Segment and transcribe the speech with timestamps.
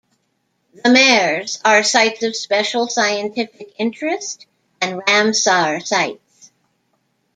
[0.73, 4.47] The meres are Sites of Special Scientific Interest
[4.81, 6.49] and Ramsar sites.